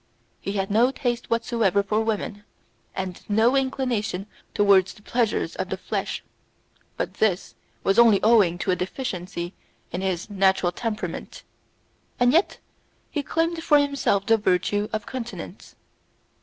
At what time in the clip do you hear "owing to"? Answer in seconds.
8.23-8.71